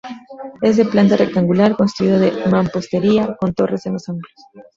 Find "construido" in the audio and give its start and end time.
1.77-2.17